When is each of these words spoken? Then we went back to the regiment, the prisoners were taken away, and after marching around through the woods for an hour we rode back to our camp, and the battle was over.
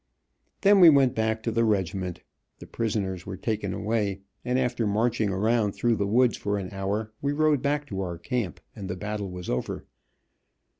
Then 0.61 0.79
we 0.79 0.89
went 0.89 1.13
back 1.13 1.43
to 1.43 1.51
the 1.51 1.63
regiment, 1.63 2.23
the 2.57 2.65
prisoners 2.65 3.27
were 3.27 3.37
taken 3.37 3.71
away, 3.71 4.21
and 4.43 4.57
after 4.57 4.87
marching 4.87 5.29
around 5.29 5.73
through 5.73 5.97
the 5.97 6.07
woods 6.07 6.35
for 6.37 6.57
an 6.57 6.71
hour 6.73 7.13
we 7.21 7.33
rode 7.33 7.61
back 7.61 7.85
to 7.89 8.01
our 8.01 8.17
camp, 8.17 8.59
and 8.75 8.89
the 8.89 8.95
battle 8.97 9.29
was 9.29 9.47
over. 9.47 9.85